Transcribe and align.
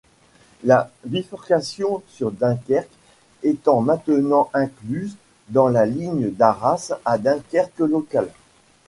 La 0.63 0.89
bifurcation 1.05 2.01
sur 2.07 2.31
Dunkerque 2.31 2.89
étant 3.43 3.81
maintenant 3.81 4.49
incluse 4.51 5.15
dans 5.49 5.67
la 5.67 5.85
ligne 5.85 6.31
d'Arras 6.31 6.93
à 7.05 7.19
Dunkerque-Locale. 7.19 8.31